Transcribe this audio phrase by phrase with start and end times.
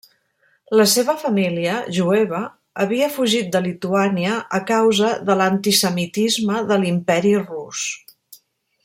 [0.79, 2.39] La seva família, jueva,
[2.85, 7.85] havia fugit de Lituània a causa de l'antisemitisme de l'Imperi Rus.